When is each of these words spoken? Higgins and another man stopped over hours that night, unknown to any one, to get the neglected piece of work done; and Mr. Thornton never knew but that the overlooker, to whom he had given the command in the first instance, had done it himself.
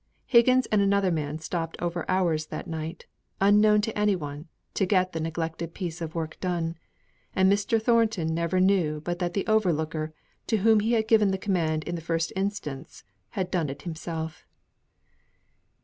Higgins 0.25 0.65
and 0.71 0.81
another 0.81 1.11
man 1.11 1.37
stopped 1.37 1.79
over 1.79 2.09
hours 2.09 2.47
that 2.47 2.65
night, 2.65 3.05
unknown 3.39 3.81
to 3.81 3.95
any 3.95 4.15
one, 4.15 4.47
to 4.73 4.87
get 4.87 5.11
the 5.11 5.19
neglected 5.19 5.75
piece 5.75 6.01
of 6.01 6.15
work 6.15 6.39
done; 6.39 6.75
and 7.35 7.53
Mr. 7.53 7.79
Thornton 7.79 8.33
never 8.33 8.59
knew 8.59 8.99
but 9.01 9.19
that 9.19 9.35
the 9.35 9.45
overlooker, 9.45 10.11
to 10.47 10.57
whom 10.57 10.79
he 10.79 10.93
had 10.93 11.07
given 11.07 11.29
the 11.29 11.37
command 11.37 11.83
in 11.83 11.93
the 11.93 12.01
first 12.01 12.33
instance, 12.35 13.03
had 13.29 13.51
done 13.51 13.69
it 13.69 13.83
himself. 13.83 14.47